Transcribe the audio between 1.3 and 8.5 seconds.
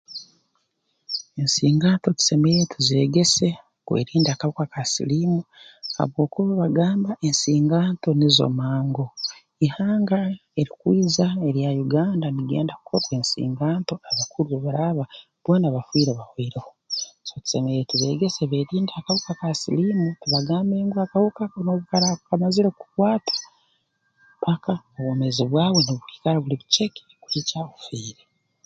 Ensinganto tusemeriire tuzeegese kwerinda akahuka ka siliimu habwokuba bagamba ensinganto nizo